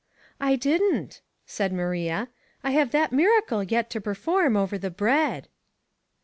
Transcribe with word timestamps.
"I 0.49 0.55
didn't," 0.55 1.21
said 1.45 1.71
Maria." 1.71 2.29
I 2.63 2.71
have 2.71 2.89
that 2.89 3.11
mira 3.11 3.43
cle 3.43 3.61
yet 3.61 3.91
to 3.91 4.01
perform 4.01 4.57
over 4.57 4.79
the 4.79 4.89
bread. 4.89 5.47